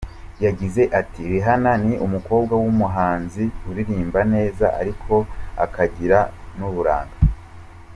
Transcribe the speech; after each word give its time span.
Yagize 0.45 0.81
ati 0.99 1.21
"Rihanna 1.31 1.73
ni 1.85 1.93
umukobwa 2.05 2.53
w’umuhanzi 2.61 3.43
uririmba 3.69 4.19
neza 4.33 4.65
ariko 4.81 5.13
akagira 5.65 6.19
n’uburanga. 6.57 7.17